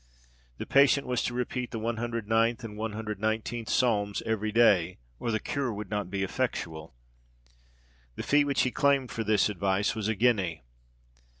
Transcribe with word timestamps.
The 0.57 0.65
patient 0.65 1.05
was 1.05 1.21
to 1.25 1.35
repeat 1.35 1.69
the 1.69 1.79
109th 1.79 2.63
and 2.63 2.75
119th 2.75 3.69
Psalms 3.69 4.23
every 4.25 4.51
day, 4.51 4.97
or 5.19 5.29
the 5.29 5.39
cure 5.39 5.71
would 5.71 5.91
not 5.91 6.09
be 6.09 6.23
effectual. 6.23 6.95
The 8.15 8.23
fee 8.23 8.43
which 8.43 8.63
he 8.63 8.71
claimed 8.71 9.11
for 9.11 9.23
this 9.23 9.47
advice 9.47 9.93
was 9.93 10.07
a 10.07 10.15
guinea. 10.15 10.63